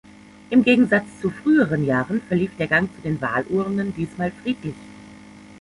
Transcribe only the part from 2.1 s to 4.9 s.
verlief der Gang zu den Wahlurnen diesmal friedlich.